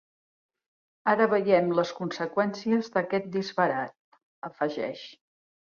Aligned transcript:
Ara 1.13 1.27
veiem 1.33 1.69
les 1.81 1.93
conseqüències 1.99 2.91
d’aquest 2.97 3.31
disbarat, 3.39 3.97
afegeix. 4.51 5.11